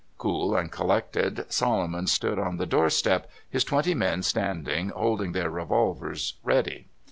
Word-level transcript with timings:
Cool 0.17 0.55
and 0.57 0.71
collected, 0.71 1.45
Solomon 1.49 2.07
stood 2.07 2.39
on 2.39 2.57
the 2.57 2.65
door 2.65 2.89
step, 2.89 3.29
his 3.47 3.63
twenty 3.63 3.93
men 3.93 4.23
standing 4.23 4.89
holding 4.89 5.31
their 5.33 5.51
revolv 5.51 6.01
ers 6.01 6.39
ready. 6.43 6.87